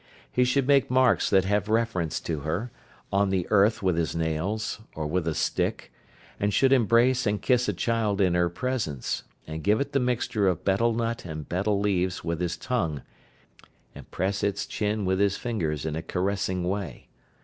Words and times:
He 0.31 0.45
should 0.45 0.67
make 0.67 0.89
marks 0.89 1.29
that 1.29 1.45
have 1.45 1.69
reference 1.69 2.19
to 2.21 2.39
her, 2.39 2.71
on 3.13 3.29
the 3.29 3.45
earth 3.51 3.83
with 3.83 3.97
his 3.97 4.15
nails, 4.15 4.79
or 4.95 5.05
with 5.05 5.27
a 5.27 5.35
stick, 5.35 5.93
and 6.39 6.51
should 6.51 6.73
embrace 6.73 7.27
and 7.27 7.39
kiss 7.39 7.69
a 7.69 7.73
child 7.73 8.19
in 8.19 8.33
her 8.33 8.49
presence, 8.49 9.25
and 9.45 9.63
give 9.63 9.79
it 9.79 9.91
the 9.91 9.99
mixture 9.99 10.47
of 10.47 10.65
betel 10.65 10.91
nut 10.91 11.23
and 11.23 11.47
betel 11.47 11.79
leaves 11.79 12.23
with 12.23 12.41
his 12.41 12.57
tongue, 12.57 13.03
and 13.93 14.09
press 14.09 14.41
its 14.41 14.65
chin 14.65 15.05
with 15.05 15.19
his 15.19 15.37
fingers 15.37 15.85
in 15.85 15.95
a 15.95 16.01
caressing 16.01 16.63
way. 16.63 17.07